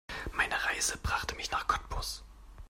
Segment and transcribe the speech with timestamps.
[0.35, 2.23] Meine Reise brachte mich nach Cottbus